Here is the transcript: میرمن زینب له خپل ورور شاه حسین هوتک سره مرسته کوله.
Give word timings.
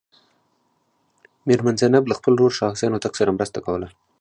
میرمن 1.47 1.75
زینب 1.81 2.03
له 2.07 2.15
خپل 2.19 2.31
ورور 2.35 2.51
شاه 2.57 2.73
حسین 2.73 2.91
هوتک 2.93 3.13
سره 3.19 3.35
مرسته 3.37 3.59
کوله. 3.65 3.87